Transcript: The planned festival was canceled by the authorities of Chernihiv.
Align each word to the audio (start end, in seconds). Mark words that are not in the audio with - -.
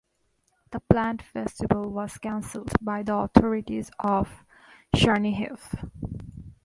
The 0.71 0.79
planned 0.79 1.21
festival 1.21 1.91
was 1.91 2.17
canceled 2.17 2.71
by 2.81 3.03
the 3.03 3.15
authorities 3.17 3.91
of 3.99 4.43
Chernihiv. 4.95 5.61